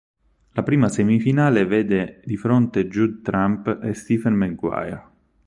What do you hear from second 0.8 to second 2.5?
semifinale vede di